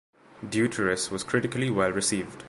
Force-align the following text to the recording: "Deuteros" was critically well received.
"Deuteros" 0.43 1.11
was 1.11 1.23
critically 1.23 1.69
well 1.69 1.91
received. 1.91 2.35